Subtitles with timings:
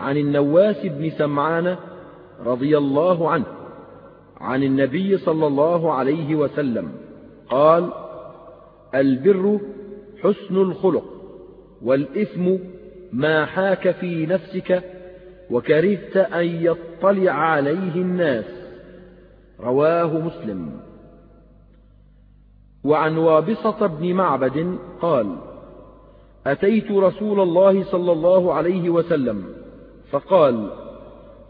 [0.00, 1.76] عن النواس بن سمعان
[2.46, 3.46] رضي الله عنه
[4.40, 6.92] عن النبي صلى الله عليه وسلم
[7.50, 7.92] قال
[8.94, 9.60] البر
[10.22, 11.04] حسن الخلق
[11.82, 12.56] والإثم
[13.12, 14.82] ما حاك في نفسك
[15.50, 18.44] وكرهت أن يطلع عليه الناس.
[19.60, 20.80] رواه مسلم.
[22.84, 25.36] وعن وابصة بن معبد قال
[26.46, 29.44] أتيت رسول الله صلى الله عليه وسلم
[30.10, 30.70] فقال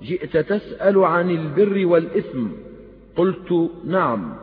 [0.03, 2.47] جئت تسأل عن البر والإثم؟
[3.17, 4.35] قلت نعم.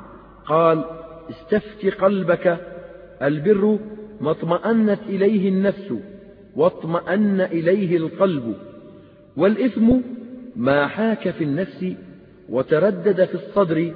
[0.46, 0.86] قال
[1.30, 2.58] استفت قلبك.
[3.22, 3.80] البر
[4.22, 5.94] ما اطمأنت إليه النفس
[6.56, 8.56] واطمأن إليه القلب.
[9.38, 9.98] والإثم
[10.56, 11.86] ما حاك في النفس
[12.50, 13.94] وتردد في الصدر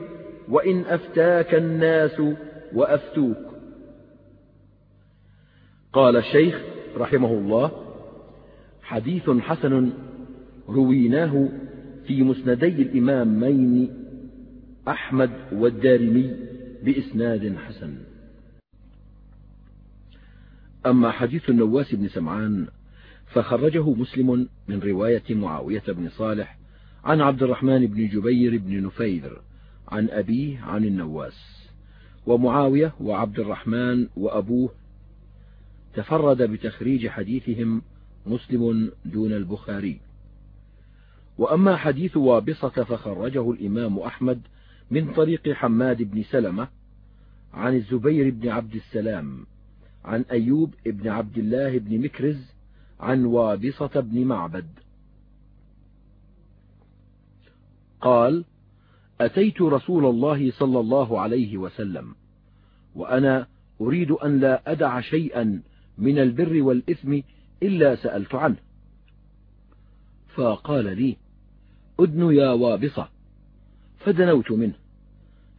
[0.50, 2.22] وإن أفتاك الناس
[2.74, 3.38] وأفتوك.
[5.94, 6.62] قال الشيخ
[6.98, 7.72] رحمه الله
[8.82, 9.90] حديث حسن
[10.72, 11.50] رويناه
[12.08, 13.90] في مسندي الإمامين
[14.88, 16.36] أحمد والدارمي
[16.84, 17.96] بإسناد حسن.
[20.86, 22.68] أما حديث النواس بن سمعان
[23.26, 26.58] فخرجه مسلم من رواية معاوية بن صالح
[27.04, 29.42] عن عبد الرحمن بن جبير بن نفير
[29.88, 31.68] عن أبيه عن النواس.
[32.26, 34.70] ومعاوية وعبد الرحمن وأبوه
[35.94, 37.82] تفرد بتخريج حديثهم
[38.26, 40.00] مسلم دون البخاري.
[41.42, 44.42] وأما حديث وابصة فخرجه الإمام أحمد
[44.92, 46.68] من طريق حماد بن سلمة
[47.54, 49.46] عن الزبير بن عبد السلام
[50.06, 52.54] عن أيوب بن عبد الله بن مكرز
[53.00, 54.68] عن وابصة بن معبد.
[58.02, 58.46] قال
[59.22, 62.16] أتيت رسول الله صلى الله عليه وسلم
[62.96, 63.48] وأنا
[63.82, 65.62] أريد أن لا أدع شيئا
[65.98, 67.20] من البر والإثم
[67.64, 68.58] إلا سألت عنه.
[70.36, 71.18] فقال لي
[72.04, 73.08] أدن يا وابصة
[74.00, 74.74] فدنوت منه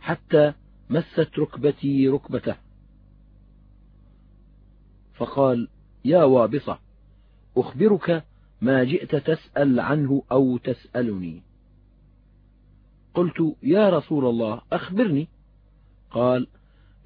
[0.00, 0.52] حتى
[0.90, 2.56] مست ركبتي ركبته.
[5.14, 5.68] فقال
[6.04, 6.78] يا وابصة
[7.56, 8.24] أخبرك
[8.60, 11.42] ما جئت تسأل عنه أو تسألني.
[13.14, 15.28] قلت يا رسول الله أخبرني.
[16.10, 16.46] قال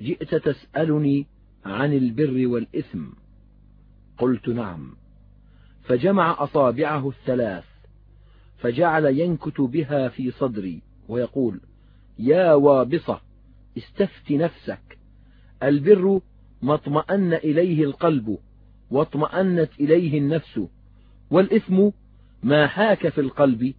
[0.00, 1.26] جئت تسألني
[1.64, 3.04] عن البر والإثم.
[4.18, 4.96] قلت نعم.
[5.84, 7.64] فجمع أصابعه الثلاث
[8.58, 11.60] فجعل ينكت بها في صدري ويقول
[12.18, 13.20] يا وابصة
[13.78, 14.98] استفت نفسك.
[15.62, 16.20] البر
[16.62, 18.38] ما اطمأن إليه القلب
[18.90, 20.60] واطمأنت إليه النفس.
[21.30, 21.88] والإثم
[22.42, 23.74] ما حاك في القلب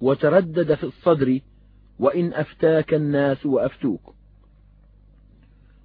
[0.00, 1.40] وتردد في الصدر
[1.98, 4.14] وإن أفتاك الناس وأفتوك.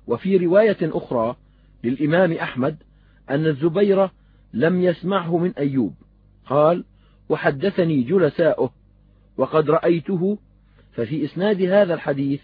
[0.08, 1.36] وفي رواية أخرى
[1.84, 2.78] للإمام أحمد
[3.30, 4.09] أن الزبير
[4.53, 5.94] لم يسمعه من أيوب
[6.46, 6.84] قال
[7.29, 8.72] وحدثني جلساؤه
[9.38, 10.38] وقد رأيته
[10.91, 12.41] ففي إسناد هذا الحديث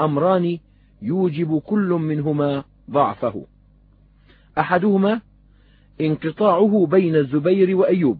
[0.00, 0.58] أمران
[1.02, 3.46] يوجب كل منهما ضعفه.
[4.58, 5.20] أحدهما
[6.00, 8.18] انقطاعه بين الزبير وأيوب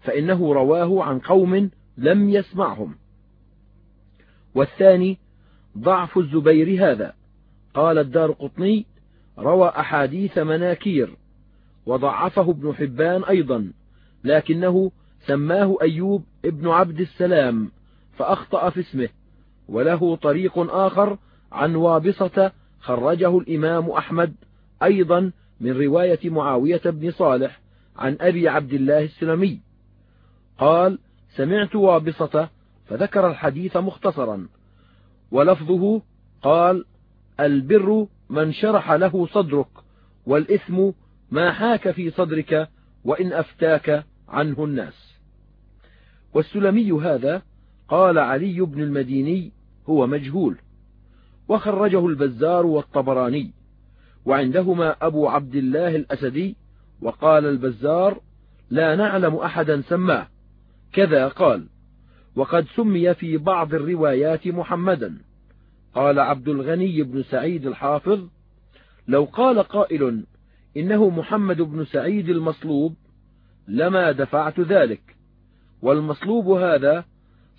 [0.00, 2.94] فإنه رواه عن قوم لم يسمعهم.
[4.54, 5.18] والثاني
[5.78, 7.14] ضعف الزبير هذا
[7.74, 8.86] قال الدار قطني
[9.38, 11.16] روى أحاديث مناكير
[11.86, 13.72] وضعفه ابن حبان أيضا
[14.24, 14.90] لكنه
[15.26, 17.70] سماه أيوب ابن عبد السلام
[18.18, 19.08] فأخطأ في اسمه
[19.68, 21.18] وله طريق آخر
[21.52, 24.34] عن وابصة خرجه الإمام أحمد
[24.82, 27.60] أيضا من رواية معاوية بن صالح
[27.96, 29.60] عن أبي عبد الله السلمي.
[30.58, 30.98] قال
[31.36, 32.48] سمعت وابصة
[32.86, 34.48] فذكر الحديث مختصرا
[35.30, 36.02] ولفظه
[36.42, 36.84] قال
[37.40, 39.68] البر من شرح له صدرك
[40.26, 40.90] والإثم
[41.30, 42.68] ما حاك في صدرك
[43.04, 45.09] وإن أفتاك عنه الناس.
[46.34, 47.42] والسلمي هذا
[47.88, 49.52] قال علي بن المديني
[49.88, 50.56] هو مجهول
[51.48, 53.52] وخرجه البزار والطبراني
[54.24, 56.56] وعندهما أبو عبد الله الأسدي
[57.02, 58.20] وقال البزار
[58.70, 60.26] لا نعلم أحدا سماه.
[60.92, 61.66] كذا قال
[62.36, 65.18] وقد سمي في بعض الروايات محمدا.
[65.94, 68.28] قال عبد الغني بن سعيد الحافظ
[69.08, 70.24] لو قال قائل
[70.76, 72.94] إنه محمد بن سعيد المصلوب
[73.68, 75.00] لما دفعت ذلك.
[75.82, 77.04] والمصلوب هذا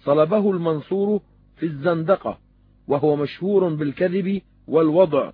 [0.03, 1.21] صلبه المنصور
[1.55, 2.39] في الزندقة
[2.87, 5.31] وهو مشهور بالكذب والوضع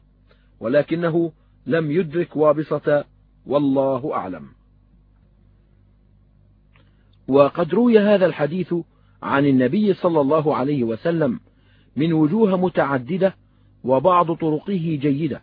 [0.59, 1.31] ولكنه
[1.65, 3.05] لم يدرك وابصة
[3.45, 4.47] والله أعلم.
[7.27, 8.73] وقد روي هذا الحديث
[9.23, 11.39] عن النبي صلى الله عليه وسلم
[11.95, 13.35] من وجوه متعددة
[13.83, 15.41] وبعض طرقه جيدة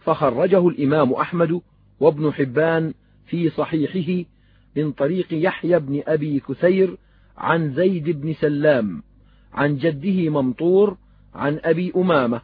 [0.00, 1.60] فخرجه الإمام أحمد
[2.00, 2.94] وابن حبان
[3.26, 4.28] في صحيحه
[4.76, 6.96] من طريق يحيى بن أبي كثير
[7.38, 9.02] عن زيد بن سلام
[9.52, 10.96] عن جده ممطور
[11.34, 12.40] عن أبي أمامة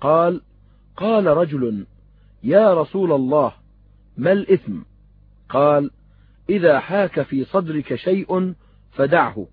[0.00, 0.40] قال
[0.96, 1.86] قال رجل
[2.42, 3.52] يا رسول الله
[4.16, 4.78] ما الإثم؟
[5.48, 5.90] قال
[6.50, 8.54] إذا حاك في صدرك شيء
[8.92, 9.46] فدعه.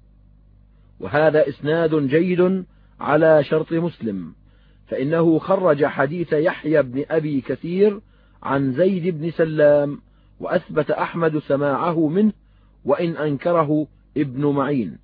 [1.00, 2.66] وهذا إسناد جيد
[3.00, 4.34] على شرط مسلم
[4.88, 8.00] فإنه خرج حديث يحيى بن أبي كثير
[8.44, 10.02] عن زيد بن سلام
[10.44, 12.34] وأثبت أحمد سماعه منه
[12.86, 13.88] وإن أنكره
[14.18, 14.98] ابن معين.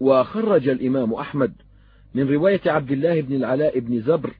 [0.00, 1.52] وخرج الإمام أحمد
[2.14, 4.34] من رواية عبد الله بن العلاء بن زبر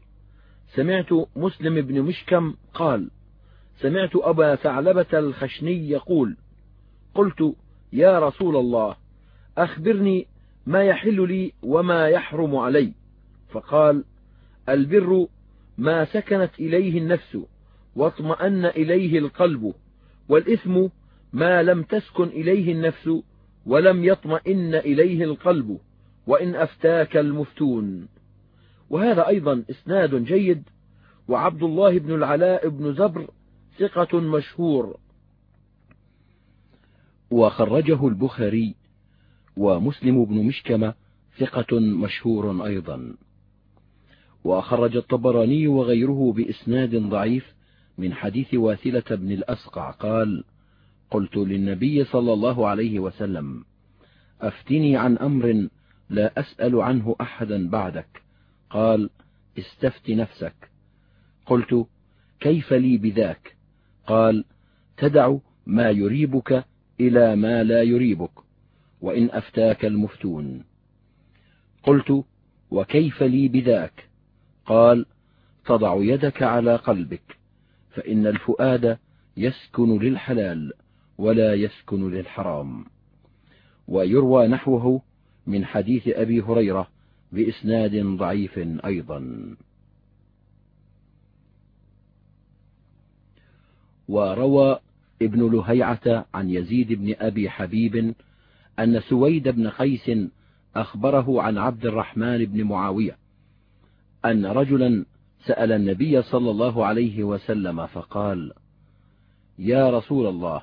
[0.74, 3.10] سمعت مسلم بن مشكم قال
[3.80, 6.36] سمعت أبا ثعلبة الخشني يقول
[7.14, 7.54] قلت
[7.92, 8.96] يا رسول الله
[9.58, 10.26] أخبرني
[10.66, 12.92] ما يحل لي وما يحرم علي.
[13.50, 14.04] فقال
[14.68, 15.26] البر
[15.78, 17.38] ما سكنت إليه النفس.
[17.96, 19.74] واطمأن إليه القلب
[20.28, 20.86] والإثم
[21.32, 23.10] ما لم تسكن إليه النفس
[23.66, 25.78] ولم يطمئن إليه القلب
[26.26, 28.08] وإن أفتاك المفتون.
[28.90, 30.62] وهذا أيضا إسناد جيد
[31.28, 33.30] وعبد الله بن العلاء بن زبر
[33.78, 34.96] ثقة مشهور.
[37.30, 38.74] وخرجه البخاري
[39.56, 40.94] ومسلم بن مشكمة
[41.38, 43.16] ثقة مشهور أيضا.
[44.44, 47.54] وخرج الطبراني وغيره بإسناد ضعيف
[47.98, 50.44] من حديث واثلة بن الأسقع قال
[51.10, 53.64] قلت للنبي صلى الله عليه وسلم
[54.40, 55.68] أفتني عن أمر
[56.10, 58.22] لا أسأل عنه أحدا بعدك.
[58.70, 59.10] قال
[59.58, 60.70] استفت نفسك.
[61.46, 61.86] قلت
[62.40, 63.56] كيف لي بذاك؟
[64.06, 64.44] قال
[64.96, 65.36] تدع
[65.66, 66.64] ما يريبك
[67.00, 68.30] إلى ما لا يريبك
[69.00, 70.64] وإن أفتاك المفتون.
[71.82, 72.24] قلت
[72.70, 74.08] وكيف لي بذاك؟
[74.66, 75.06] قال
[75.64, 77.41] تضع يدك على قلبك.
[77.94, 78.98] فإن الفؤاد
[79.36, 80.72] يسكن للحلال
[81.18, 82.84] ولا يسكن للحرام.
[83.88, 85.02] ويروى نحوه
[85.46, 86.88] من حديث أبي هريرة
[87.32, 89.54] بإسناد ضعيف أيضا.
[94.08, 94.78] وروى
[95.22, 98.14] ابن لهيعة عن يزيد بن أبي حبيب
[98.78, 100.10] أن سويد بن قيس
[100.76, 103.16] أخبره عن عبد الرحمن بن معاوية
[104.24, 105.04] أن رجلا
[105.46, 108.52] سأل النبي صلى الله عليه وسلم فقال
[109.58, 110.62] يا رسول الله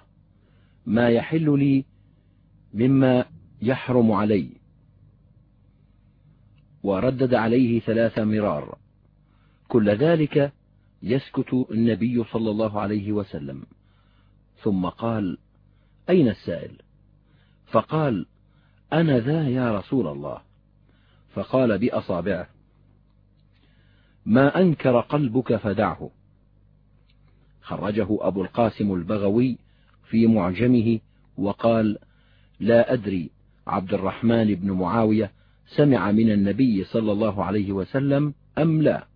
[0.85, 1.85] ما يحل لي
[2.73, 3.25] مما
[3.61, 4.49] يحرم علي؟
[6.83, 8.77] وردد عليه ثلاث مرار.
[9.67, 10.53] كل ذلك
[11.03, 13.63] يسكت النبي صلى الله عليه وسلم.
[14.63, 15.37] ثم قال
[16.09, 16.81] أين السائل؟
[17.71, 18.25] فقال
[18.93, 20.41] أنا ذا يا رسول الله.
[21.33, 22.58] فقال بأصابعه
[24.29, 26.09] ما أنكر قلبك فدعه.
[27.61, 29.57] خرجه أبو القاسم البغوي
[30.09, 30.99] في معجمه
[31.37, 31.97] وقال
[32.59, 33.29] لا أدري
[33.67, 35.31] عبد الرحمن بن معاوية
[35.67, 39.07] سمع من النبي صلى الله عليه وسلم أم لا؟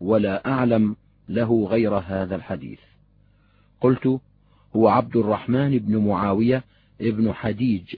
[0.00, 0.96] ولا أعلم
[1.28, 2.80] له غير هذا الحديث.
[3.80, 4.20] قلت
[4.76, 6.64] هو عبد الرحمن بن معاوية
[7.00, 7.94] ابن حديج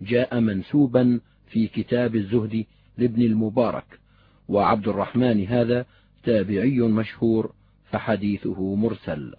[0.00, 2.64] جاء منسوبا في كتاب الزهد
[2.98, 4.03] لابن المبارك
[4.48, 5.86] وعبد الرحمن هذا
[6.24, 7.52] تابعي مشهور
[7.84, 9.34] فحديثه مرسل.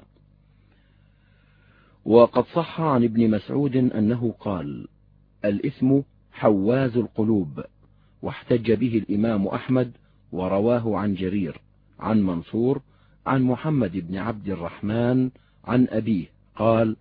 [2.06, 4.88] وقد صح عن ابن مسعود أنه قال
[5.46, 6.00] الإثم
[6.32, 7.63] حواز القلوب
[8.22, 9.91] واحتج به الإمام أحمد
[10.32, 11.62] ورواه عن جرير
[12.00, 12.82] عن منصور
[13.25, 15.30] عن محمد بن عبد الرحمن
[15.65, 16.25] عن أبيه
[16.56, 16.96] قال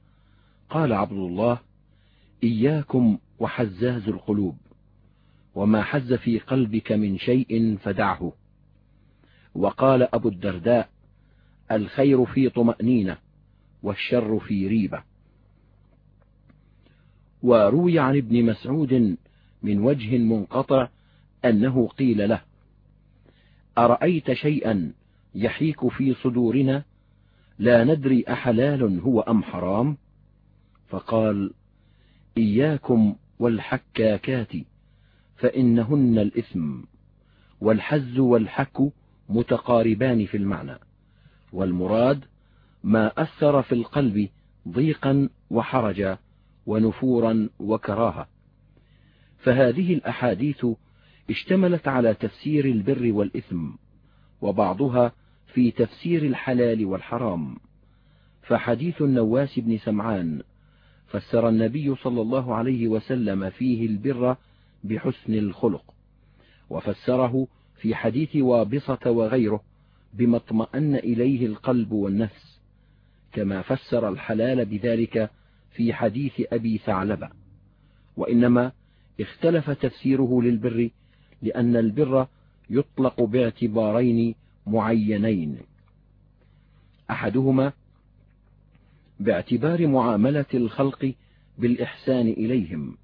[0.71, 1.59] قال عبد الله
[2.43, 4.57] إياكم وحزاز القلوب.
[5.55, 8.33] وما حز في قلبك من شيء فدعه.
[9.55, 10.89] وقال أبو الدرداء
[11.73, 13.17] الخير في طمأنينة
[13.83, 15.03] والشر في ريبة.
[17.43, 19.17] وروي عن ابن مسعود
[19.63, 20.89] من وجه منقطع
[21.45, 22.41] أنه قيل له
[23.79, 24.93] أرأيت شيئا
[25.35, 26.85] يحيك في صدورنا؟
[27.59, 29.97] لا ندري أحلال هو أم حرام؟
[30.89, 31.53] فقال
[32.37, 34.53] إياكم والحكاكات.
[35.45, 36.81] فإنهن الإثم
[37.61, 38.83] والحز والحك
[39.29, 40.79] متقاربان في المعنى
[41.53, 42.25] والمراد
[42.85, 44.29] ما أثر في القلب
[44.69, 46.19] ضيقا وحرجا
[46.67, 48.29] ونفورا وكراهة.
[49.39, 50.67] فهذه الأحاديث
[51.31, 53.71] اشتملت على تفسير البر والإثم
[54.41, 55.13] وبعضها
[55.55, 57.57] في تفسير الحلال والحرام.
[58.43, 60.43] فحديث النواس بن سمعان
[61.07, 64.37] فسر النبي صلى الله عليه وسلم فيه البر
[64.85, 65.95] بحسن الخلق
[66.71, 69.61] وفسره في حديث وابصة وغيره
[70.15, 72.61] بما اطمأن إليه القلب والنفس
[73.33, 75.31] كما فسر الحلال بذلك
[75.71, 77.31] في حديث أبي ثعلبة.
[78.17, 78.73] وإنما
[79.21, 80.91] اختلف تفسيره للبر
[81.43, 82.27] لأن البر
[82.71, 84.35] يطلق باعتبارين
[84.67, 85.59] معينين.
[87.11, 87.73] أحدهما
[89.21, 91.15] باعتبار معاملة الخلق
[91.59, 92.97] بالإحسان إليهم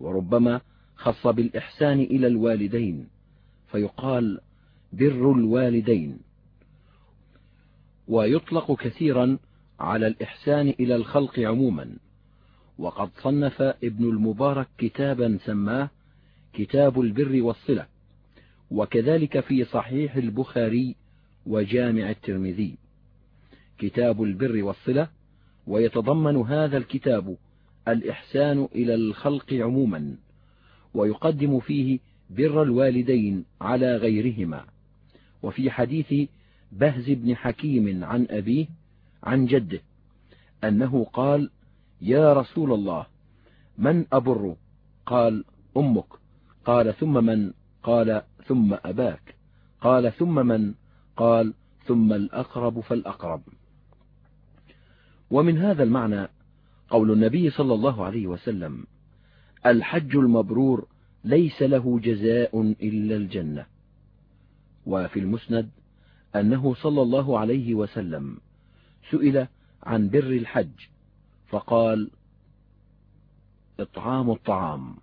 [0.00, 0.60] وربما
[0.98, 3.08] خص بالإحسان إلى الوالدين
[3.70, 4.40] فيقال
[4.92, 6.18] بر الوالدين.
[8.08, 9.38] ويطلق كثيرا
[9.80, 11.96] على الإحسان إلى الخلق عموما.
[12.78, 15.90] وقد صنف ابن المبارك كتابا سماه
[16.52, 17.86] كتاب البر والصلة
[18.70, 20.94] وكذلك في صحيح البخاري
[21.46, 22.74] وجامع الترمذي.
[23.78, 25.08] كتاب البر والصلة
[25.66, 27.36] ويتضمن هذا الكتاب
[27.88, 30.16] الإحسان إلى الخلق عموما.
[30.94, 31.98] ويقدم فيه
[32.30, 34.64] بر الوالدين على غيرهما.
[35.42, 36.28] وفي حديث
[36.72, 38.66] بهز بن حكيم عن أبيه
[39.22, 39.80] عن جده
[40.64, 41.50] أنه قال
[42.00, 43.06] يا رسول الله
[43.78, 44.56] من أبر؟
[45.06, 45.44] قال
[45.76, 46.06] أمك.
[46.64, 47.52] قال ثم من؟
[47.82, 49.34] قال ثم أباك.
[49.80, 50.74] قال ثم من؟
[51.16, 51.54] قال
[51.86, 53.42] ثم الأقرب فالأقرب.
[55.30, 56.28] ومن هذا المعنى
[56.90, 58.86] قول النبي صلى الله عليه وسلم
[59.70, 60.86] الحج المبرور
[61.24, 63.66] ليس له جزاء إلا الجنة.
[64.86, 65.70] وفي المسند
[66.36, 68.38] أنه صلى الله عليه وسلم
[69.10, 69.46] سئل
[69.82, 70.70] عن بر الحج
[71.48, 72.10] فقال
[73.80, 74.96] إطعام الطعام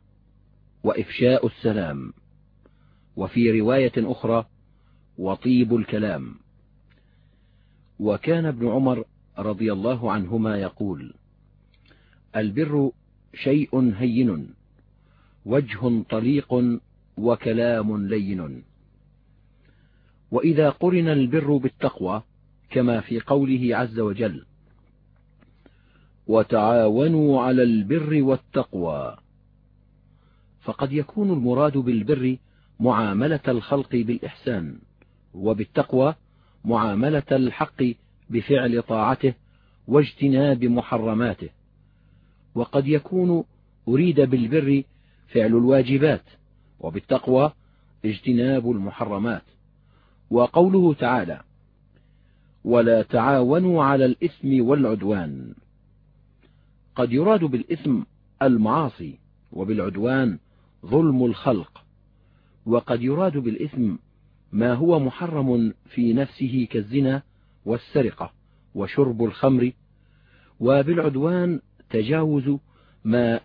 [0.84, 2.14] وإفشاء السلام.
[3.16, 4.46] وفي رواية أخرى
[5.18, 6.36] وطيب الكلام.
[8.00, 9.04] وكان ابن عمر
[9.38, 11.14] رضي الله عنهما يقول
[12.36, 12.92] البر
[13.44, 14.48] شيء هين
[15.46, 16.80] وجه طليق
[17.18, 18.64] وكلام لين.
[20.32, 22.24] وإذا قرن البر بالتقوى
[22.70, 24.46] كما في قوله عز وجل
[26.28, 29.18] وتعاونوا على البر والتقوى
[30.62, 32.38] فقد يكون المراد بالبر
[32.80, 34.80] معاملة الخلق بالإحسان
[35.34, 36.16] وبالتقوى
[36.66, 37.84] معاملة الحق
[38.30, 39.34] بفعل طاعته
[39.88, 41.50] واجتناب محرماته.
[42.56, 43.44] وقد يكون
[43.88, 44.84] أريد بالبر
[45.28, 46.24] فعل الواجبات
[46.80, 47.52] وبالتقوى
[48.06, 49.44] اجتناب المحرمات.
[50.30, 51.42] وقوله تعالى
[52.64, 55.54] ولا تعاونوا على الإثم والعدوان
[56.96, 58.02] قد يراد بالإثم
[58.42, 59.20] المعاصي
[59.52, 60.40] وبالعدوان
[60.86, 61.84] ظلم الخلق.
[62.66, 63.96] وقد يراد بالإثم
[64.52, 67.22] ما هو محرم في نفسه كالزنا
[67.66, 68.32] والسرقة
[68.76, 69.72] وشرب الخمر
[70.60, 71.60] وبالعدوان
[71.90, 72.58] تجاوز
[73.04, 73.40] ما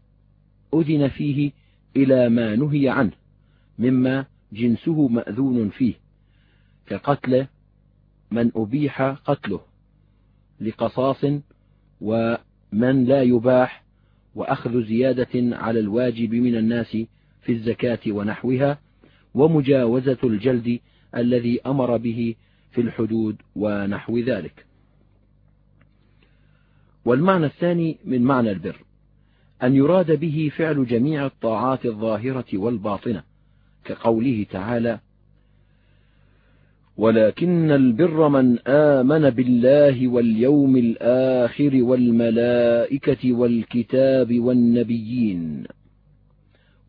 [0.75, 1.52] أذن فيه
[1.97, 3.12] إلى ما نهي عنه
[3.78, 5.94] مما جنسه مأذون فيه
[6.87, 7.47] كقتل
[8.30, 9.61] من أبيح قتله
[10.61, 11.25] لقصاص
[12.00, 13.85] ومن لا يباح
[14.35, 16.97] وأخذ زيادة على الواجب من الناس
[17.42, 18.78] في الزكاة ونحوها
[19.35, 20.80] ومجاوزة الجلد
[21.16, 22.35] الذي أمر به
[22.70, 24.69] في الحدود ونحو ذلك.
[27.04, 28.76] والمعنى الثاني من معنى البر
[29.62, 33.23] أن يراد به فعل جميع الطاعات الظاهرة والباطنة
[33.85, 34.99] كقوله تعالى
[36.97, 45.64] ولكن البر من آمن بالله واليوم الآخر والملائكة والكتاب والنبيين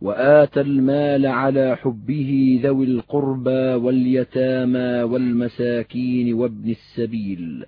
[0.01, 7.65] وآتى المال على حبه ذوي القربى واليتامى والمساكين وابن السبيل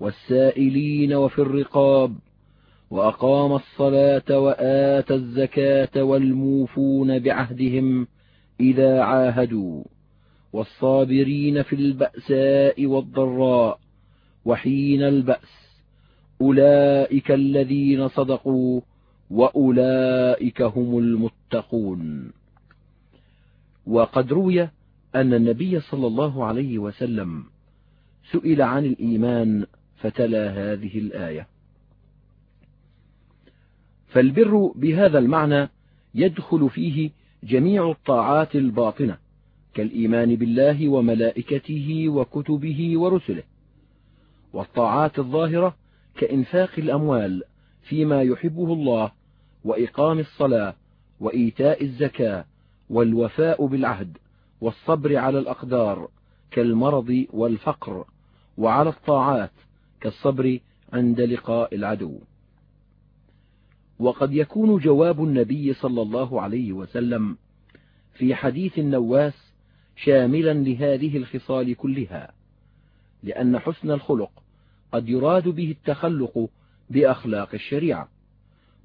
[0.00, 2.16] والسائلين وفي الرقاب
[2.90, 8.06] وأقام الصلاة وآتى الزكاة والموفون بعهدهم
[8.60, 9.84] إذا عاهدوا
[10.52, 13.78] والصابرين في البأساء والضراء
[14.44, 15.66] وحين البأس
[16.40, 18.80] أولئك الذين صدقوا
[19.30, 22.32] وأولئك هم المتقون.
[23.86, 24.62] وقد روي
[25.14, 27.44] أن النبي صلى الله عليه وسلم
[28.32, 31.46] سئل عن الإيمان فتلا هذه الآية.
[34.06, 35.68] فالبر بهذا المعنى
[36.14, 37.10] يدخل فيه
[37.42, 39.18] جميع الطاعات الباطنة
[39.74, 43.42] كالإيمان بالله وملائكته وكتبه ورسله
[44.52, 45.76] والطاعات الظاهرة
[46.16, 47.42] كإنفاق الأموال
[47.82, 49.12] فيما يحبه الله
[49.64, 50.74] وإقام الصلاة
[51.20, 52.44] وإيتاء الزكاة
[52.90, 54.18] والوفاء بالعهد
[54.60, 56.08] والصبر على الأقدار
[56.50, 58.04] كالمرض والفقر
[58.58, 59.50] وعلى الطاعات
[60.06, 60.58] كالصبر
[60.92, 62.18] عند لقاء العدو.
[63.98, 67.36] وقد يكون جواب النبي صلى الله عليه وسلم
[68.14, 69.52] في حديث النواس
[69.96, 72.32] شاملا لهذه الخصال كلها
[73.22, 74.30] لأن حسن الخلق
[74.92, 76.48] قد يراد به التخلق
[76.90, 78.08] بأخلاق الشريعة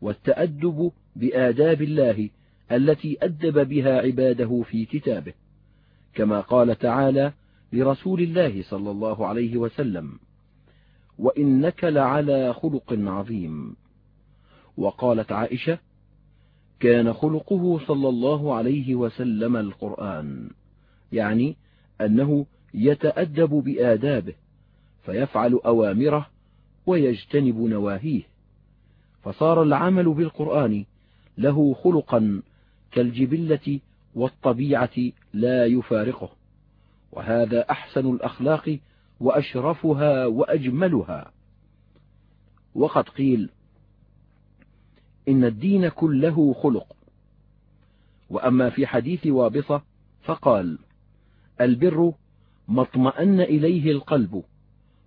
[0.01, 2.29] والتأدب بآداب الله
[2.71, 5.33] التي أدب بها عباده في كتابه
[6.13, 7.33] كما قال تعالى
[7.73, 10.19] لرسول الله صلى الله عليه وسلم
[11.17, 13.75] وإنك لعلى خلق عظيم.
[14.77, 15.79] وقالت عائشة
[16.79, 20.49] كان خلقه صلى الله عليه وسلم القرآن
[21.11, 21.55] يعني
[22.01, 24.33] أنه يتأدب بآدابه
[25.05, 26.29] فيفعل أوامره
[26.85, 28.21] ويجتنب نواهيه.
[29.23, 30.85] فصار العمل بالقرآن
[31.37, 32.41] له خلقا
[32.91, 33.79] كالجبلة
[34.15, 36.29] والطبيعة لا يفارقه
[37.11, 38.79] وهذا أحسن الأخلاق
[39.21, 41.31] وأشرفها وأجملها.
[42.75, 43.49] وقد قيل
[45.27, 46.95] إن الدين كله خلق.
[48.29, 49.81] وأما في حديث وابصة
[50.23, 50.79] فقال
[51.61, 52.13] البر
[52.67, 54.43] ما اطمأن إليه القلب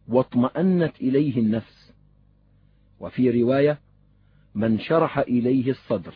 [0.09, 1.93] واطمأنت إليه النفس.
[3.01, 3.79] وفي رواية
[4.55, 6.15] من شرح إليه الصدر.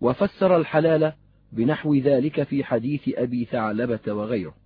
[0.00, 1.12] وفسر الحلال
[1.52, 4.63] بنحو ذلك في حديث أبي ثعلبة وغيره.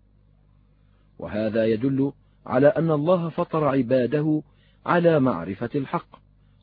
[1.19, 2.13] وهذا يدل
[2.47, 4.43] على أن الله فطر عباده
[4.87, 6.21] على معرفة الحق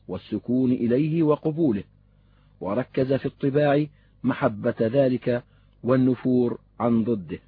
[0.08, 1.84] والسكون إليه وقبوله
[2.60, 3.86] وركز في الطباع
[4.22, 5.44] محبة ذلك
[5.82, 7.38] والنفور عن ضده.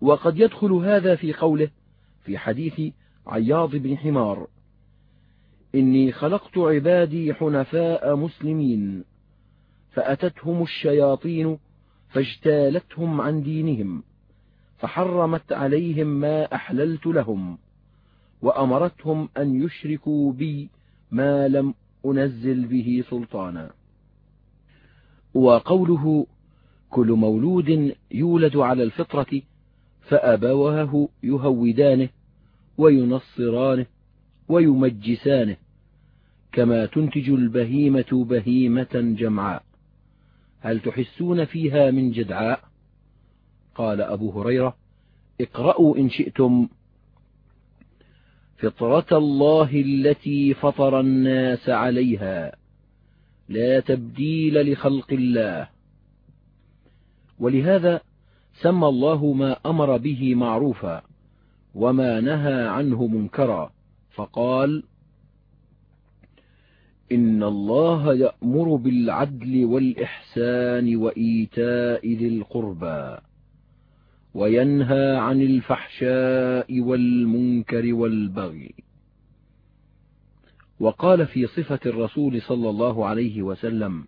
[0.00, 1.70] وقد يدخل هذا في قوله
[2.24, 2.80] في حديث
[3.26, 4.46] عياض بن حمار
[5.74, 9.04] إني خلقت عبادي حنفاء مسلمين
[9.90, 11.58] فأتتهم الشياطين
[12.08, 14.02] فاجتالتهم عن دينهم.
[14.80, 17.58] فحرمت عليهم ما أحللت لهم
[18.42, 20.68] وأمرتهم أن يشركوا بي
[21.10, 21.74] ما لم
[22.06, 23.70] أنزل به سلطانا.
[25.34, 26.26] وقوله
[26.90, 29.42] كل مولود يولد على الفطرة
[30.00, 32.08] فأبواه يهودانه
[32.78, 33.86] وينصرانه
[34.48, 35.56] ويمجسانه
[36.52, 39.62] كما تنتج البهيمة بهيمة جمعاء.
[40.60, 42.69] هل تحسون فيها من جدعاء؟
[43.74, 44.76] قال أبو هريرة
[45.40, 46.68] اقرأوا إن شئتم.
[48.58, 52.56] فطرة الله التي فطر الناس عليها
[53.48, 55.68] لا تبديل لخلق الله.
[57.38, 58.00] ولهذا
[58.62, 61.02] سمى الله ما أمر به معروفا
[61.74, 63.72] وما نهى عنه منكرا
[64.10, 64.82] فقال
[67.12, 73.18] إن الله يأمر بالعدل والإحسان وإيتاء ذي القربى.
[74.34, 78.74] وينهى عن الفحشاء والمنكر والبغي.
[80.80, 84.04] وقال في صفة الرسول صلى الله عليه وسلم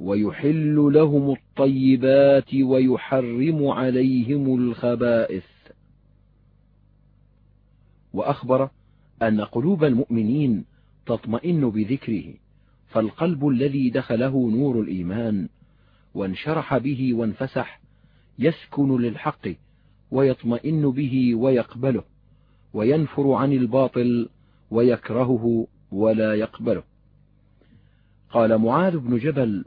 [0.00, 5.44] ويحل لهم الطيبات ويحرم عليهم الخبائث.
[8.12, 8.70] وأخبر
[9.22, 10.64] أن قلوب المؤمنين
[11.06, 12.34] تطمئن بذكره
[12.88, 15.48] فالقلب الذي دخله نور الإيمان
[16.14, 17.77] وانشرح به وانفسح
[18.38, 19.48] يسكن للحق
[20.10, 22.04] ويطمئن به ويقبله
[22.74, 24.28] وينفر عن الباطل
[24.70, 26.82] ويكرهه ولا يقبله.
[28.30, 29.64] قال معاذ بن جبل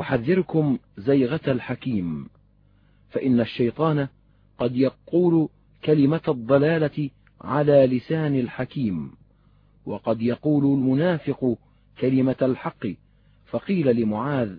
[0.00, 2.28] أحذركم زيغة الحكيم
[3.10, 4.08] فإن الشيطان
[4.58, 5.48] قد يقول
[5.84, 9.10] كلمة الضلالة على لسان الحكيم
[9.86, 11.58] وقد يقول المنافق
[12.00, 12.86] كلمة الحق
[13.46, 14.56] فقيل لمعاذ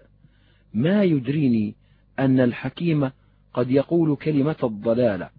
[0.74, 1.76] ما يدريني
[2.19, 3.12] أن الحكيم
[3.54, 5.30] قد يقول كلمة الضلالة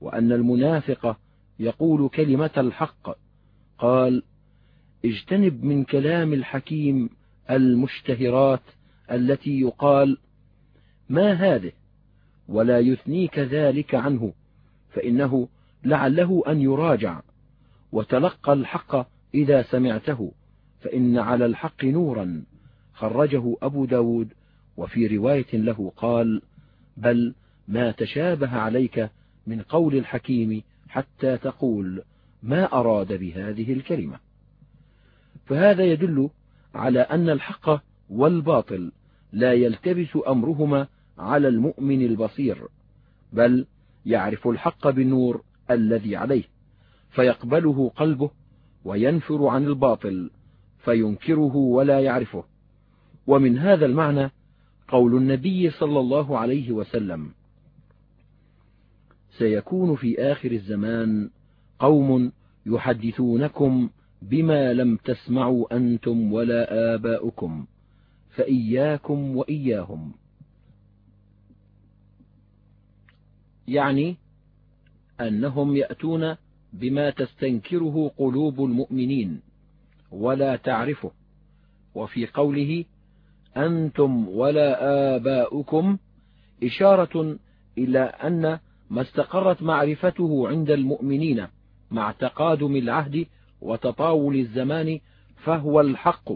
[0.00, 1.16] وأن المنافق
[1.58, 3.16] يقول كلمة الحق.
[3.78, 4.22] قال
[5.04, 7.10] اجتنب من كلام الحكيم
[7.50, 8.62] المشتهرات
[9.10, 10.18] التي يقال
[11.08, 11.72] ما هذه؟
[12.48, 14.32] ولا يثنيك ذلك عنه
[14.90, 15.48] فإنه
[15.84, 17.20] لعله أن يراجع.
[17.92, 20.32] وتلقى الحق إذا سمعته
[20.80, 22.44] فإن على الحق نورا.
[22.92, 24.28] خرجه أبو داود
[24.76, 26.42] وفي رواية له قال
[26.96, 27.34] بل
[27.68, 29.10] ما تشابه عليك
[29.46, 32.02] من قول الحكيم حتى تقول
[32.42, 34.18] ما أراد بهذه الكلمة.
[35.46, 36.30] فهذا يدل
[36.74, 38.92] على أن الحق والباطل
[39.32, 40.86] لا يلتبس أمرهما
[41.18, 42.68] على المؤمن البصير
[43.32, 43.66] بل
[44.06, 46.44] يعرف الحق بالنور الذي عليه
[47.10, 48.30] فيقبله قلبه
[48.84, 50.30] وينفر عن الباطل
[50.84, 52.44] فينكره ولا يعرفه.
[53.26, 54.30] ومن هذا المعنى
[54.90, 57.30] قول النبي صلى الله عليه وسلم.
[59.38, 61.30] سيكون في آخر الزمان
[61.78, 62.32] قوم
[62.66, 63.90] يحدثونكم
[64.22, 67.66] بما لم تسمعوا أنتم ولا آباؤكم
[68.30, 70.12] فإياكم وإياهم.
[73.68, 74.16] يعني
[75.20, 76.36] أنهم يأتون
[76.72, 79.40] بما تستنكره قلوب المؤمنين
[80.10, 81.10] ولا تعرفه
[81.94, 82.84] وفي قوله
[83.56, 84.78] أنتم ولا
[85.16, 85.98] آباؤكم
[86.62, 87.36] إشارة
[87.78, 88.58] إلى أن
[88.90, 91.46] ما استقرت معرفته عند المؤمنين
[91.90, 93.26] مع تقادم العهد
[93.60, 95.00] وتطاول الزمان
[95.44, 96.32] فهو الحق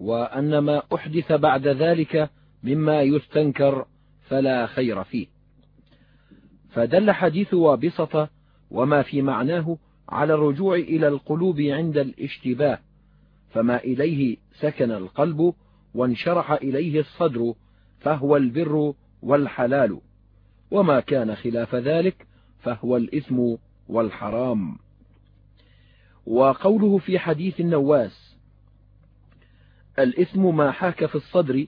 [0.00, 2.30] وأن ما أحدث بعد ذلك
[2.62, 3.86] مما يستنكر
[4.28, 5.26] فلا خير فيه.
[6.70, 8.28] فدل حديث وابصة
[8.70, 12.78] وما في معناه على الرجوع إلى القلوب عند الاشتباه
[13.52, 15.54] فما إليه سكن القلب
[15.94, 17.54] وانشرح إليه الصدر
[18.00, 20.00] فهو البر والحلال.
[20.70, 22.26] وما كان خلاف ذلك
[22.58, 23.54] فهو الإثم
[23.88, 24.78] والحرام.
[26.26, 28.36] وقوله في حديث النواس
[29.98, 31.66] الإثم ما حاك في الصدر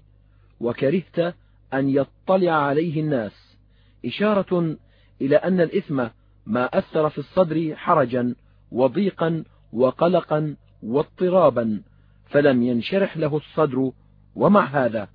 [0.61, 1.35] وكرهت
[1.75, 3.57] أن يطلع عليه الناس
[4.05, 4.77] إشارة
[5.20, 6.07] إلى أن الإثم
[6.47, 8.35] ما أثر في الصدر حرجا
[8.70, 11.83] وضيقا وقلقا واضطرابا
[12.27, 13.92] فلم ينشرح له الصدر
[14.35, 15.09] ومع هذا؟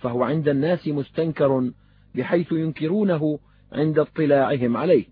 [0.00, 1.70] فهو عند الناس مستنكر
[2.14, 3.38] بحيث ينكرونه
[3.72, 5.04] عند اطلاعهم عليه.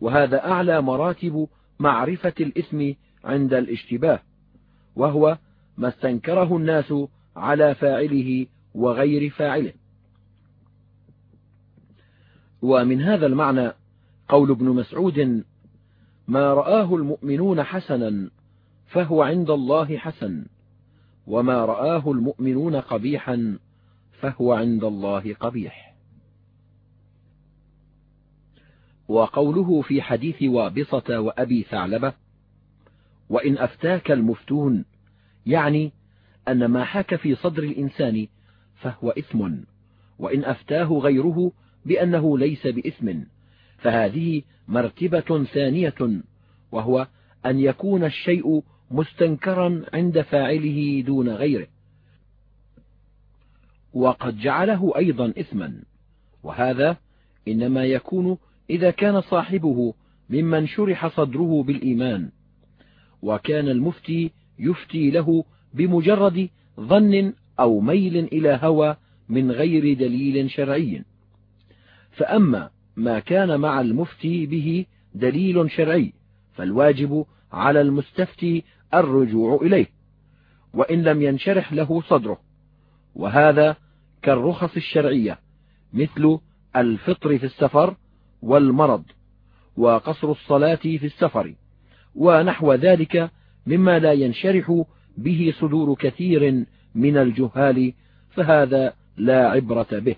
[0.00, 2.92] وهذا أعلى مراتب معرفة الإثم
[3.24, 4.20] عند الاشتباه
[4.96, 5.38] وهو
[5.78, 6.94] ما استنكره الناس
[7.36, 9.72] على فاعله وغير فاعله.
[12.62, 13.72] ومن هذا المعنى
[14.28, 15.44] قول ابن مسعود
[16.28, 18.30] ما رآه المؤمنون حسنا
[18.94, 20.46] فهو عند الله حسن
[21.26, 23.58] وما رآه المؤمنون قبيحا
[24.12, 25.94] فهو عند الله قبيح.
[29.08, 32.12] وقوله في حديث وابصة وأبي ثعلبة
[33.28, 34.84] وإن أفتاك المفتون
[35.46, 35.92] يعني
[36.48, 38.26] أن ما حاك في صدر الإنسان
[38.76, 39.54] فهو إثم
[40.18, 41.52] وإن أفتاه غيره
[41.86, 43.12] بأنه ليس بإثم
[43.78, 46.22] فهذه مرتبة ثانية
[46.72, 47.06] وهو
[47.46, 51.66] أن يكون الشيء مستنكرا عند فاعله دون غيره.
[53.92, 55.82] وقد جعله أيضا إثما.
[56.42, 56.96] وهذا
[57.48, 58.38] إنما يكون
[58.70, 59.94] إذا كان صاحبه
[60.30, 62.30] ممن شرح صدره بالإيمان.
[63.22, 65.44] وكان المفتي يفتي له
[65.74, 66.48] بمجرد
[66.80, 68.96] ظن أو ميل إلى هوى
[69.28, 71.04] من غير دليل شرعي.
[72.10, 76.12] فأما ما كان مع المفتي به دليل شرعي
[76.52, 78.64] فالواجب على المستفتي
[79.00, 79.86] الرجوع إليه
[80.74, 82.40] وإن لم ينشرح له صدره
[83.14, 83.76] وهذا
[84.22, 85.38] كالرخص الشرعية
[85.92, 86.38] مثل
[86.76, 87.96] الفطر في السفر
[88.42, 89.04] والمرض
[89.76, 91.54] وقصر الصلاة في السفر
[92.14, 93.30] ونحو ذلك
[93.66, 94.82] مما لا ينشرح
[95.16, 97.92] به صدور كثير من الجهال
[98.30, 100.16] فهذا لا عبرة به.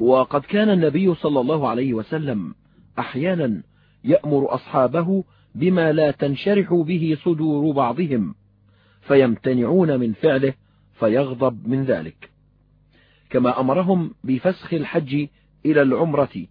[0.00, 2.54] وقد كان النبي صلى الله عليه وسلم
[2.98, 3.62] أحيانا
[4.04, 8.34] يأمر أصحابه بما لا تنشرح به صدور بعضهم
[9.00, 10.54] فيمتنعون من فعله
[10.92, 12.30] فيغضب من ذلك.
[13.30, 15.26] كما أمرهم بفسخ الحج
[15.66, 16.46] إلى العمرة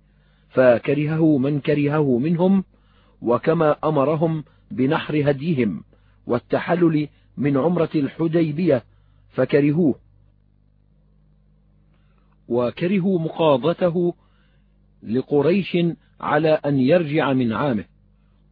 [0.49, 2.63] فكرهه من كرهه منهم
[3.21, 5.83] وكما أمرهم بنحر هديهم
[6.27, 7.07] والتحلل
[7.37, 8.83] من عمرة الحديبية
[9.29, 9.95] فكرهوه.
[12.47, 14.13] وكرهوا مقاضته
[15.03, 15.77] لقريش
[16.21, 17.85] على أن يرجع من عامه.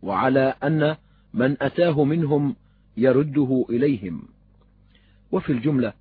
[0.01, 0.95] وعلى أن
[1.33, 2.55] من أتاه منهم
[2.97, 4.21] يرده إليهم.
[5.31, 5.93] وفي الجملة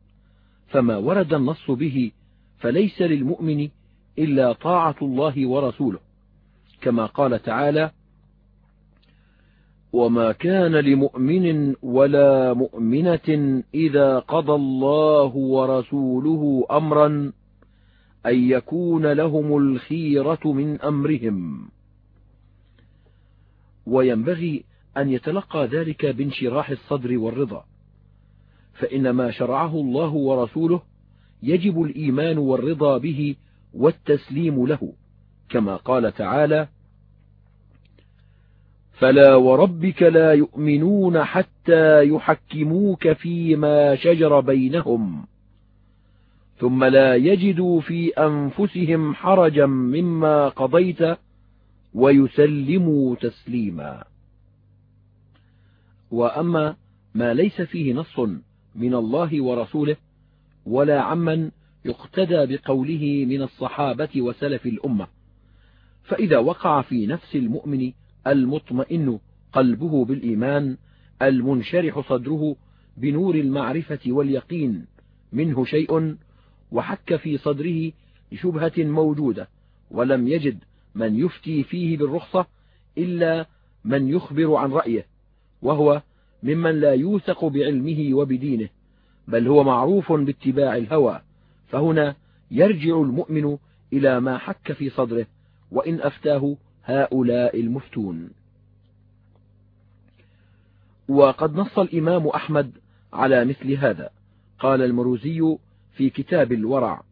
[0.69, 2.13] فما ورد النص به
[2.59, 3.69] فليس للمؤمن
[4.19, 5.99] إلا طاعة الله ورسوله
[6.81, 7.91] كما قال تعالى
[9.93, 17.33] وما كان لمؤمن ولا مؤمنة إذا قضى الله ورسوله أمرا
[18.27, 21.69] أن يكون لهم الخيرة من أمرهم.
[23.87, 24.65] وينبغي
[24.97, 27.65] أن يتلقى ذلك بانشراح الصدر والرضا.
[28.75, 30.83] فإن ما شرعه الله ورسوله
[31.43, 33.37] يجب الإيمان والرضا به
[33.75, 34.93] والتسليم له
[35.49, 36.69] كما قال تعالى
[38.93, 45.27] فلا وربك لا يؤمنون حتى يحكموك فيما شجر بينهم
[46.59, 51.19] ثم لا يجدوا في أنفسهم حرجا مما قضيت
[51.95, 54.05] ويسلموا تسليما.
[56.11, 56.77] وأما
[57.15, 58.19] ما ليس فيه نص
[58.75, 59.97] من الله ورسوله
[60.67, 61.51] ولا عمن
[61.85, 65.07] يقتدى بقوله من الصحابة وسلف الأمة.
[66.05, 67.93] فإذا وقع في نفس المؤمن
[68.27, 69.19] المطمئن
[69.53, 70.77] قلبه بالإيمان
[71.23, 72.57] المنشرح صدره
[72.97, 74.87] بنور المعرفة واليقين
[75.33, 76.17] منه شيء
[76.73, 77.93] وحك في صدره
[78.35, 79.49] شبهة موجودة
[79.91, 80.59] ولم يجد
[80.97, 82.47] من يفتي فيه بالرخصة
[82.99, 83.47] إلا
[83.85, 85.07] من يخبر عن رأيه
[85.63, 86.03] وهو
[86.43, 88.69] ممن لا يوثق بعلمه وبدينه
[89.29, 91.21] بل هو معروف باتباع الهوى
[91.69, 92.15] فهنا
[92.51, 93.59] يرجع المؤمن
[93.93, 95.27] إلى ما حك في صدره
[95.71, 98.31] وإن أفتاه هؤلاء المفتون.
[101.09, 102.73] وقد نص الإمام أحمد
[103.13, 104.11] على مثل هذا.
[104.59, 105.57] قال المروزي
[105.97, 107.03] في كتاب الورع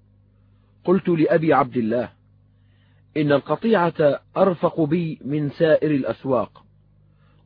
[0.85, 2.09] قلت لأبي عبد الله
[3.17, 6.65] إن القطيعة أرفق بي من سائر الأسواق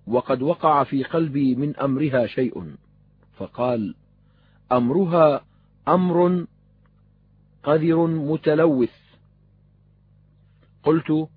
[0.07, 2.75] وقد وقع في قلبي من أمرها شيء.
[3.37, 3.95] فقال
[4.73, 5.45] أمرها
[5.89, 6.47] أمر
[7.63, 8.97] قذر متلوث.
[10.83, 11.29] قلت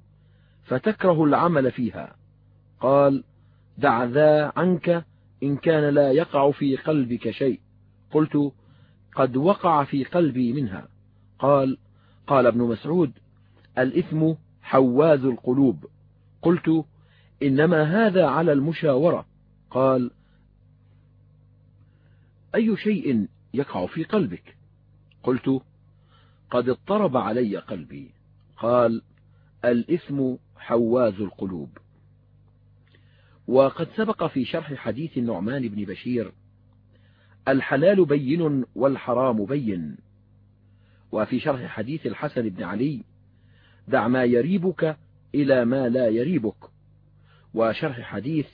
[0.64, 2.16] فتكره العمل فيها.
[2.80, 3.24] قال
[3.78, 5.06] دع ذا عنك
[5.44, 7.60] إن كان لا يقع في قلبك شيء.
[8.12, 8.52] قلت
[9.16, 10.88] قد وقع في قلبي منها.
[11.40, 11.78] قال
[12.28, 13.12] قال ابن مسعود
[13.78, 15.86] الإثم حواز القلوب.
[16.42, 16.86] قلت
[17.44, 19.26] إنما هذا على المشاورة.
[19.70, 20.12] قال
[22.56, 24.58] أي شيء يقع في قلبك؟
[25.24, 25.62] قلت
[26.52, 28.12] قد اضطرب علي قلبي.
[28.58, 29.02] قال
[29.66, 31.78] الإثم حواز القلوب.
[33.48, 36.32] وقد سبق في شرح حديث النعمان بن بشير
[37.48, 39.98] الحلال بين والحرام بين.
[41.12, 43.04] وفي شرح حديث الحسن بن علي
[43.88, 44.98] دع ما يريبك
[45.36, 46.72] إلى ما لا يريبك.
[47.54, 48.48] وشرح حديث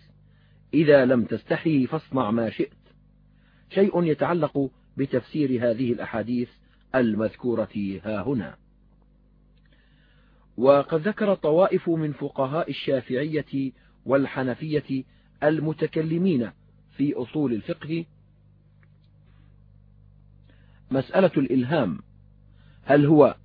[0.74, 2.72] إذا لم تستحي فاصنع ما شئت.
[3.70, 6.50] شيء يتعلق بتفسير هذه الأحاديث
[6.96, 8.58] المذكورة ها هنا.
[10.58, 13.72] وقد ذكر طوائف من فقهاء الشافعية
[14.06, 15.04] والحنفية
[15.44, 16.52] المتكلمين
[16.98, 18.06] في أصول الفقه.
[20.92, 22.00] مسألة الإلهام
[22.84, 23.36] هل هو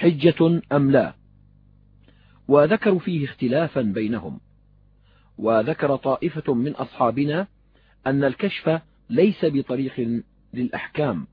[0.00, 1.14] حجة أم لا؟
[2.48, 4.40] وذكروا فيه اختلافا بينهم.
[5.38, 7.46] وذكر طائفة من أصحابنا
[8.06, 10.22] أن الكشف ليس بطريق
[10.54, 11.26] للأحكام.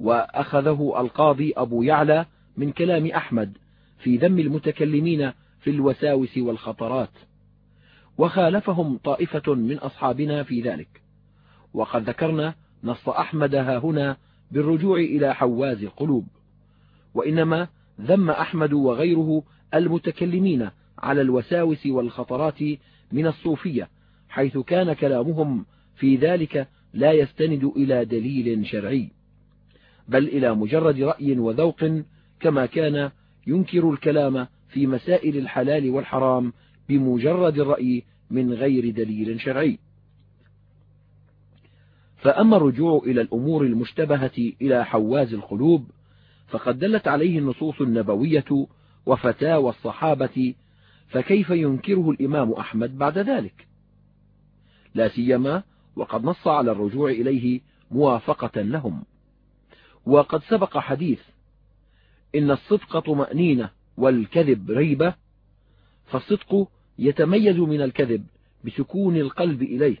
[0.00, 2.26] وأخذه القاضي أبو يعلى
[2.56, 3.56] من كلام أحمد
[3.98, 7.12] في ذم المتكلمين في الوساوس والخطرات.
[8.18, 11.02] وخالفهم طائفة من أصحابنا في ذلك.
[11.74, 14.16] وقد ذكرنا نص أحمد ها هنا
[14.50, 16.26] بالرجوع إلى حواز القلوب
[17.16, 17.68] وإنما
[18.00, 19.42] ذم أحمد وغيره
[19.74, 22.62] المتكلمين على الوساوس والخطرات
[23.12, 23.88] من الصوفية
[24.28, 29.10] حيث كان كلامهم في ذلك لا يستند إلى دليل شرعي
[30.08, 31.84] بل إلى مجرد رأي وذوق
[32.40, 33.10] كما كان
[33.46, 36.52] ينكر الكلام في مسائل الحلال والحرام
[36.88, 39.78] بمجرد الرأي من غير دليل شرعي.
[42.16, 45.90] فأما الرجوع إلى الأمور المشتبهة إلى حواز القلوب
[46.48, 48.66] فقد دلت عليه النصوص النبوية
[49.06, 50.54] وفتاوى الصحابة
[51.08, 53.66] فكيف ينكره الإمام أحمد بعد ذلك؟
[54.94, 55.62] لا سيما
[55.96, 59.04] وقد نص على الرجوع إليه موافقة لهم.
[60.06, 61.20] وقد سبق حديث
[62.34, 65.14] إن الصدق طمأنينة والكذب ريبة
[66.06, 68.26] فالصدق يتميز من الكذب
[68.64, 69.96] بسكون القلب إليه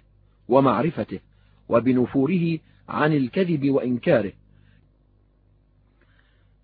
[0.48, 1.20] ومعرفته
[1.68, 4.32] وبنفوره عن الكذب وإنكاره.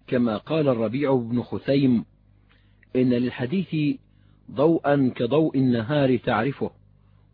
[0.07, 2.05] كما قال الربيع بن خثيم
[2.97, 3.97] إن للحديث
[4.51, 6.71] ضوءا كضوء النهار تعرفه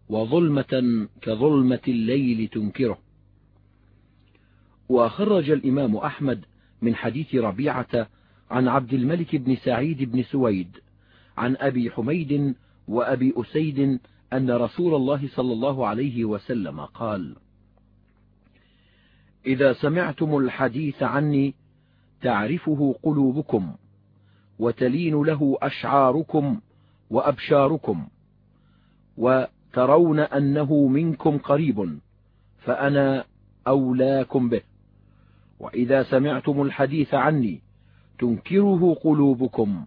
[0.09, 2.99] وظلمة كظلمة الليل تنكره.
[4.89, 6.45] وخرج الإمام أحمد
[6.83, 8.09] من حديث ربيعة
[8.51, 10.77] عن عبد الملك بن سعيد بن سويد
[11.37, 12.55] عن أبي حميد
[12.89, 14.01] وأبي أسيد
[14.33, 17.37] أن رسول الله صلى الله عليه وسلم قال
[19.47, 21.55] إذا سمعتم الحديث عني
[22.23, 23.73] تعرفه قلوبكم
[24.59, 26.61] وتلين له أشعاركم
[27.11, 28.09] وأبشاركم
[29.17, 31.99] وترون أنه منكم قريب
[32.59, 33.25] فأنا
[33.69, 34.61] أولاكم به.
[35.61, 37.61] وإذا سمعتم الحديث عني
[38.19, 39.85] تنكره قلوبكم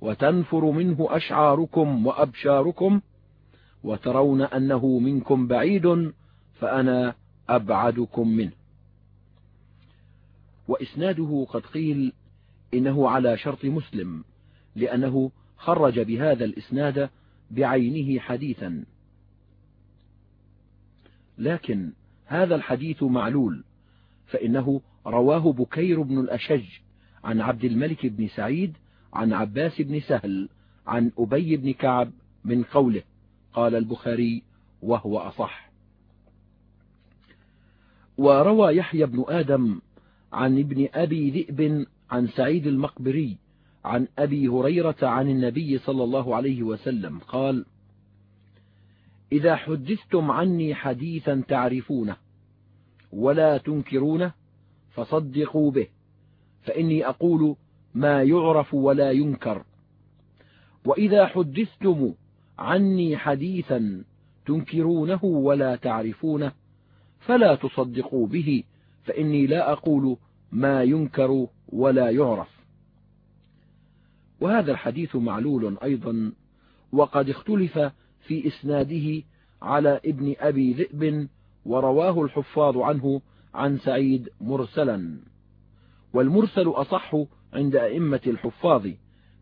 [0.00, 3.00] وتنفر منه أشعاركم وأبشاركم
[3.84, 6.12] وترون أنه منكم بعيد
[6.54, 7.14] فأنا
[7.48, 8.61] أبعدكم منه.
[10.68, 12.12] وإسناده قد قيل
[12.74, 14.24] إنه على شرط مسلم
[14.76, 17.10] لأنه خرج بهذا الإسناد
[17.50, 18.84] بعينه حديثا.
[21.38, 21.92] لكن
[22.26, 23.64] هذا الحديث معلول
[24.26, 26.64] فإنه رواه بكير بن الأشج
[27.24, 28.76] عن عبد الملك بن سعيد
[29.12, 30.48] عن عباس بن سهل
[30.86, 32.12] عن أبي بن كعب
[32.44, 33.02] من قوله
[33.52, 34.42] قال البخاري
[34.82, 35.72] وهو أصح.
[38.18, 39.80] وروى يحيى بن آدم
[40.32, 43.36] عن ابن أبي ذئب عن سعيد المقبري
[43.84, 47.64] عن أبي هريرة عن النبي صلى الله عليه وسلم قال
[49.32, 52.16] إذا حدثتم عني حديثا تعرفونه
[53.12, 54.32] ولا تنكرونه
[54.90, 55.86] فصدقوا به
[56.62, 57.56] فإني أقول
[57.94, 59.64] ما يعرف ولا ينكر.
[60.84, 62.14] وإذا حدثتم
[62.58, 64.04] عني حديثا
[64.46, 66.52] تنكرونه ولا تعرفونه
[67.20, 68.64] فلا تصدقوا به
[69.04, 70.16] فإني لا أقول
[70.52, 72.48] ما ينكر ولا يعرف.
[74.40, 76.32] وهذا الحديث معلول أيضا
[76.92, 77.78] وقد اختلف
[78.26, 79.22] في إسناده
[79.62, 81.28] على ابن أبي ذئب
[81.64, 83.20] ورواه الحفاظ عنه
[83.54, 85.16] عن سعيد مرسلا.
[86.14, 87.14] والمرسل أصح
[87.52, 88.88] عند أئمة الحفاظ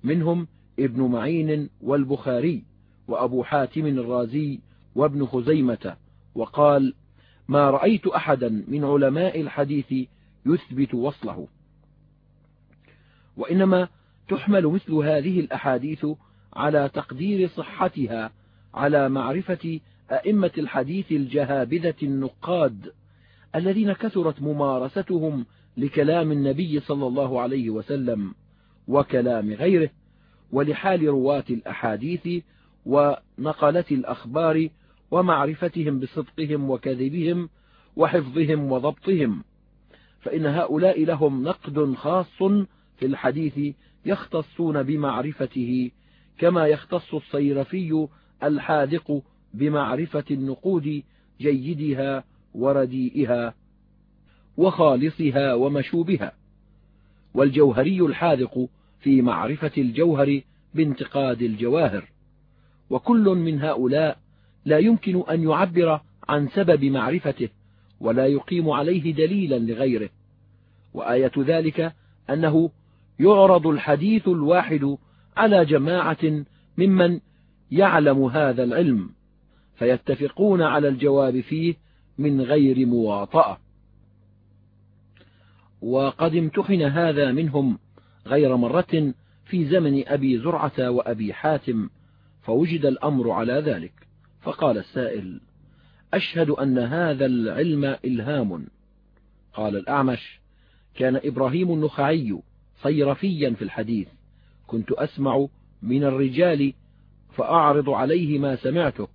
[0.05, 0.47] منهم
[0.79, 2.65] ابن معين والبخاري
[3.09, 4.61] وأبو حاتم الرازي
[4.95, 5.97] وابن خزيمة
[6.35, 6.95] وقال
[7.51, 10.09] ما رأيت أحدا من علماء الحديث
[10.47, 11.49] يثبت وصله.
[13.37, 13.89] وإنما
[14.29, 16.07] تحمل مثل هذه الأحاديث
[16.57, 18.31] على تقدير صحتها
[18.75, 22.93] على معرفة أئمة الحديث الجهابذة النقاد
[23.55, 28.35] الذين كثرت ممارستهم لكلام النبي صلى الله عليه وسلم
[28.89, 29.91] وكلام غيره
[30.53, 32.43] ولحال رواة الأحاديث
[32.87, 34.69] ونقلة الأخبار
[35.11, 37.49] ومعرفتهم بصدقهم وكذبهم
[37.97, 39.45] وحفظهم وضبطهم.
[40.21, 42.43] فإن هؤلاء لهم نقد خاص
[42.97, 43.75] في الحديث
[44.07, 45.91] يختصون بمعرفته
[46.39, 48.09] كما يختص الصيرفي
[48.43, 49.23] الحاذق
[49.55, 51.03] بمعرفة النقود
[51.41, 53.55] جيدها ورديئها
[54.57, 56.33] وخالصها ومشوبها.
[57.35, 58.69] والجوهري الحاذق
[59.01, 60.41] في معرفة الجوهر
[60.75, 62.09] بانتقاد الجواهر.
[62.91, 64.19] وكل من هؤلاء
[64.65, 67.49] لا يمكن أن يعبر عن سبب معرفته
[68.01, 70.11] ولا يقيم عليه دليلا لغيره.
[70.95, 71.93] وآية ذلك
[72.31, 72.71] أنه
[73.21, 74.97] يعرض الحديث الواحد
[75.37, 76.45] على جماعة
[76.79, 77.21] ممن
[77.71, 79.11] يعلم هذا العلم
[79.75, 81.75] فيتفقون على الجواب فيه
[82.19, 83.59] من غير مواطأة.
[85.83, 87.79] وقد امتحن هذا منهم
[88.27, 91.89] غير مرة في زمن أبي زرعة وأبي حاتم
[92.43, 94.10] فوجد الأمر على ذلك.
[94.41, 95.41] فقال السائل
[96.15, 98.67] أشهد أن هذا العلم إلهام.
[99.55, 100.41] قال الأعمش
[100.95, 102.39] كان إبراهيم النخعي
[102.83, 104.09] صيرفيا في الحديث
[104.67, 105.47] كنت أسمع
[105.83, 106.73] من الرجال
[107.37, 109.09] فأعرض عليه ما سمعته.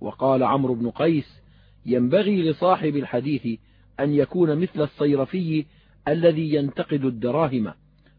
[0.00, 1.40] وقال عمرو بن قيس
[1.86, 3.60] ينبغي لصاحب الحديث
[4.00, 5.64] أن يكون مثل الصيرفي
[6.08, 7.72] الذي ينتقد الدراهم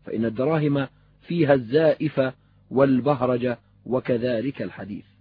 [0.06, 0.88] فإن الدراهم
[1.22, 2.22] فيها الزائف
[2.72, 5.15] والبهرج وكذلك الحديث.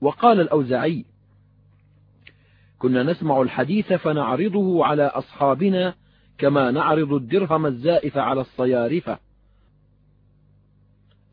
[0.00, 1.04] وقال الأوزعي
[2.78, 5.94] كنا نسمع الحديث فنعرضه على أصحابنا
[6.38, 9.18] كما نعرض الدرهم الزائف على الصيارفة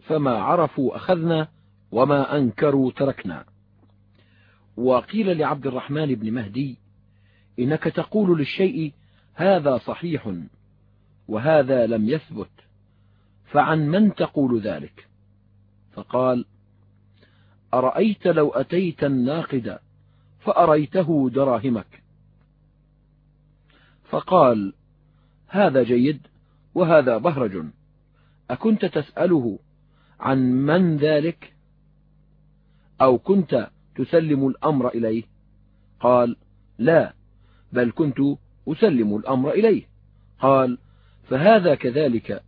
[0.03, 1.47] فما عرفوا أخذنا
[1.91, 3.45] وما أنكروا تركنا.
[4.77, 6.77] وقيل لعبد الرحمن بن مهدي
[7.59, 8.93] إنك تقول للشيء
[9.33, 10.33] هذا صحيح
[11.27, 12.49] وهذا لم يثبت
[13.45, 15.07] فعن من تقول ذلك؟
[15.93, 16.45] فقال
[17.75, 19.79] أرأيت لو أتيت الناقد
[20.39, 22.03] فأريته دراهمك.
[24.09, 24.73] فقال
[25.47, 26.19] هذا جيد
[26.75, 27.65] وهذا بهرج.
[28.49, 29.59] أكنت تسأله
[30.19, 31.53] عن من ذلك؟
[33.01, 35.23] أو كنت تسلم الأمر إليه؟
[35.99, 36.35] قال
[36.77, 37.13] لا
[37.73, 38.17] بل كنت
[38.67, 39.83] أسلم الأمر إليه.
[40.39, 40.77] قال
[41.29, 42.43] فهذا كذلك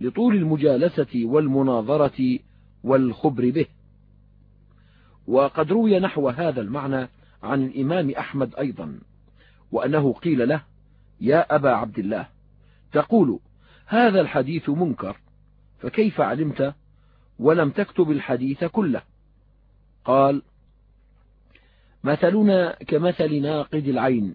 [0.00, 2.38] لطول المجالسة والمناظرة
[2.84, 3.66] والخبر به.
[5.26, 7.08] وقد روي نحو هذا المعنى
[7.42, 8.98] عن الإمام أحمد أيضا
[9.72, 10.62] وأنه قيل له
[11.20, 12.28] يا أبا عبد الله
[12.92, 13.38] تقول
[13.86, 15.16] هذا الحديث منكر
[15.78, 16.74] فكيف علمت؟
[17.38, 19.02] ولم تكتب الحديث كله.
[20.04, 20.42] قال
[22.04, 24.34] مثلنا كمثل ناقد العين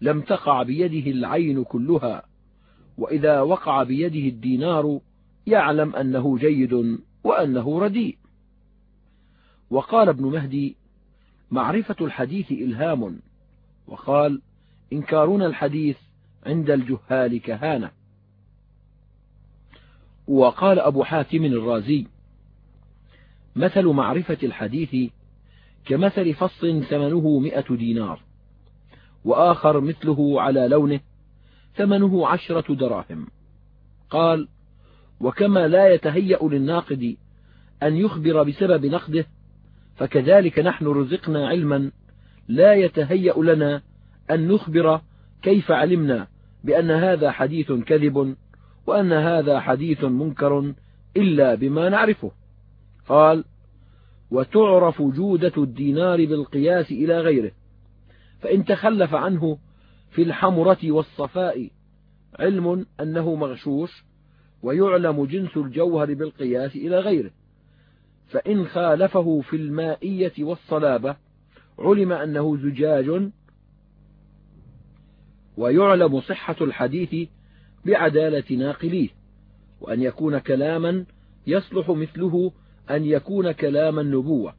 [0.00, 2.22] لم تقع بيده العين كلها
[2.98, 5.00] وإذا وقع بيده الدينار
[5.46, 8.19] يعلم أنه جيد وأنه رديء.
[9.70, 10.76] وقال ابن مهدي
[11.50, 13.20] معرفة الحديث إلهام.
[13.86, 14.42] وقال
[14.92, 15.96] إنكارنا الحديث
[16.46, 17.90] عند الجهال كهانة.
[20.26, 22.06] وقال أبو حاتم الرازي
[23.56, 25.10] مثل معرفة الحديث
[25.84, 28.20] كمثل فص ثمنه مئة دينار
[29.24, 31.00] وآخر مثله على لونه
[31.74, 33.26] ثمنه عشرة دراهم.
[34.10, 34.48] قال
[35.20, 37.16] وكما لا يتهيأ للناقد
[37.82, 39.26] أن يخبر بسبب نقده
[40.00, 41.90] فكذلك نحن رزقنا علما
[42.48, 43.82] لا يتهيأ لنا
[44.30, 45.00] أن نخبر
[45.42, 46.28] كيف علمنا
[46.64, 48.36] بأن هذا حديث كذب
[48.86, 50.74] وأن هذا حديث منكر
[51.16, 52.30] إلا بما نعرفه.
[53.08, 53.44] قال
[54.30, 57.50] وتعرف جودة الدينار بالقياس إلى غيره
[58.40, 59.58] فإن تخلف عنه
[60.10, 61.70] في الحمرة والصفاء
[62.38, 64.04] علم أنه مغشوش
[64.62, 67.30] ويعلم جنس الجوهر بالقياس إلى غيره.
[68.30, 71.16] فإن خالفه في المائية والصلابة
[71.78, 73.30] علم أنه زجاج
[75.56, 77.28] ويعلم صحة الحديث
[77.84, 79.08] بعدالة ناقليه
[79.80, 81.04] وأن يكون كلاما
[81.46, 82.52] يصلح مثله
[82.90, 84.54] أن يكون كلام النبوة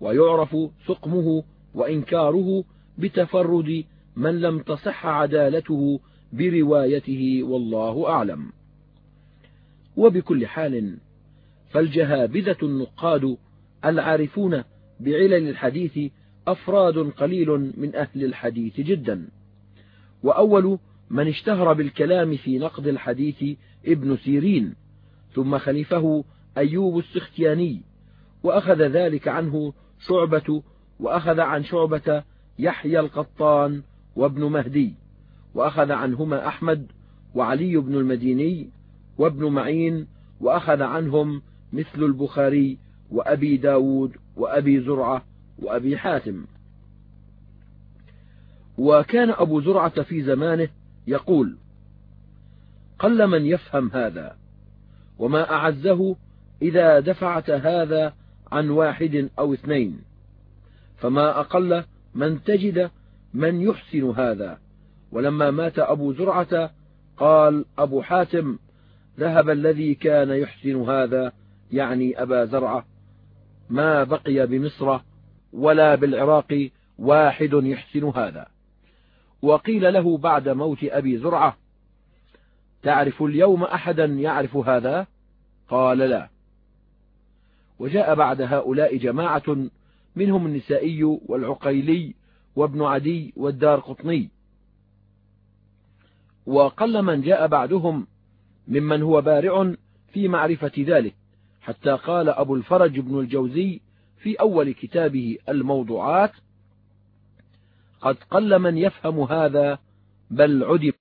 [0.00, 1.44] ويعرف سقمه
[1.74, 2.64] وإنكاره
[2.98, 3.84] بتفرد
[4.16, 6.00] من لم تصح عدالته
[6.32, 8.52] بروايته والله أعلم.
[9.96, 10.98] وبكل حال
[11.70, 13.36] فالجهابذة النقاد
[13.84, 14.64] العارفون
[15.00, 16.12] بعلل الحديث
[16.48, 19.28] أفراد قليل من أهل الحديث جدا.
[20.22, 20.78] وأول
[21.10, 24.74] من اشتهر بالكلام في نقد الحديث ابن سيرين
[25.34, 26.24] ثم خلفه
[26.58, 27.82] أيوب السختياني
[28.42, 29.72] وأخذ ذلك عنه
[30.08, 30.62] شعبة
[31.00, 32.22] وأخذ عن شعبة
[32.58, 33.82] يحيى القطان
[34.16, 34.94] وابن مهدي
[35.54, 36.86] وأخذ عنهما أحمد
[37.34, 38.70] وعلي بن المديني
[39.18, 40.06] وابن معين
[40.40, 41.42] وأخذ عنهم
[41.76, 42.78] مثل البخاري
[43.10, 45.24] وأبي داود وأبي زرعة
[45.58, 46.44] وأبي حاتم.
[48.78, 50.68] وكان أبو زرعة في زمانه
[51.06, 51.56] يقول
[52.98, 54.36] قل من يفهم هذا
[55.18, 56.16] وما أعزه
[56.62, 58.14] إذا دفعت هذا
[58.52, 60.00] عن واحد أو اثنين.
[60.96, 62.90] فما أقل من تجد
[63.34, 64.58] من يحسن هذا.
[65.12, 66.70] ولما مات أبو زرعة
[67.16, 68.58] قال أبو حاتم
[69.18, 71.32] ذهب الذي كان يحسن هذا
[71.72, 72.86] يعني أبا زرعة
[73.70, 74.98] ما بقي بمصر
[75.52, 78.46] ولا بالعراق واحد يحسن هذا.
[79.42, 81.56] وقيل له بعد موت أبي زرعة
[82.82, 85.06] تعرف اليوم أحدا يعرف هذا؟
[85.68, 86.28] قال لا.
[87.78, 89.68] وجاء بعد هؤلاء جماعة
[90.16, 92.14] منهم النسائي والعقيلي
[92.56, 94.30] وابن عدي والدار قطني.
[96.46, 98.06] وقل من جاء بعدهم
[98.68, 99.74] ممن هو بارع
[100.12, 101.14] في معرفة ذلك.
[101.66, 103.80] حتى قال أبو الفرج بن الجوزي
[104.22, 106.32] في أول كتابه الموضوعات
[108.00, 109.78] قد قل من يفهم هذا
[110.30, 110.92] بل عدم.